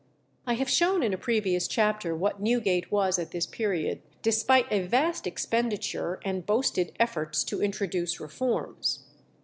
[0.47, 4.79] I have shown in a previous chapter what Newgate was at this period, despite a
[4.81, 9.03] vast expenditure and boasted efforts to introduce reforms.